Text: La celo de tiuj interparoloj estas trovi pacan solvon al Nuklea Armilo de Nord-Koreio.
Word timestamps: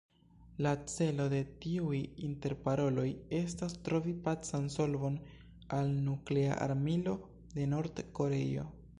La 0.65 0.69
celo 0.91 1.25
de 1.31 1.39
tiuj 1.65 1.97
interparoloj 2.27 3.05
estas 3.39 3.75
trovi 3.87 4.13
pacan 4.27 4.65
solvon 4.77 5.19
al 5.81 5.93
Nuklea 6.07 6.55
Armilo 6.69 7.13
de 7.59 7.67
Nord-Koreio. 7.75 8.65